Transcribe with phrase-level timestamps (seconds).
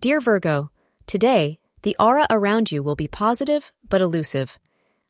[0.00, 0.70] Dear Virgo,
[1.06, 4.58] today, the aura around you will be positive but elusive.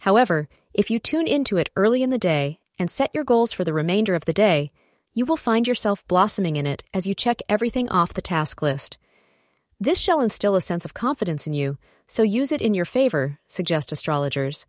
[0.00, 3.64] However, if you tune into it early in the day and set your goals for
[3.64, 4.72] the remainder of the day,
[5.14, 8.98] you will find yourself blossoming in it as you check everything off the task list.
[9.80, 13.38] This shall instill a sense of confidence in you, so use it in your favor,
[13.46, 14.66] suggest astrologers.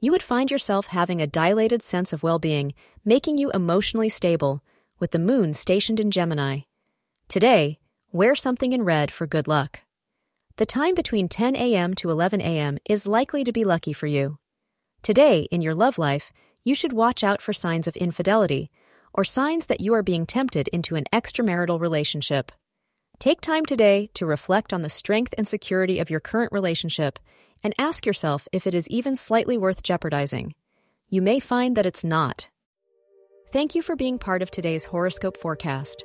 [0.00, 2.74] You would find yourself having a dilated sense of well being,
[3.04, 4.62] making you emotionally stable,
[5.00, 6.60] with the moon stationed in Gemini.
[7.26, 7.80] Today,
[8.12, 9.80] wear something in red for good luck.
[10.56, 11.94] The time between 10 a.m.
[11.94, 12.78] to 11 a.m.
[12.88, 14.38] is likely to be lucky for you.
[15.02, 16.30] Today, in your love life,
[16.62, 18.70] you should watch out for signs of infidelity
[19.14, 22.52] or signs that you are being tempted into an extramarital relationship.
[23.18, 27.18] Take time today to reflect on the strength and security of your current relationship
[27.62, 30.54] and ask yourself if it is even slightly worth jeopardizing.
[31.08, 32.48] You may find that it's not.
[33.52, 36.04] Thank you for being part of today's horoscope forecast.